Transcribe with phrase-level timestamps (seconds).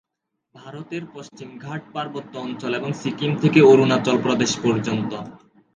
[0.55, 5.11] ভারত এর পশ্চিম ঘাট পার্বত্য অঞ্চল এবং সিকিম থেকে অরুনাচল প্রদেশ পর্যন্ত।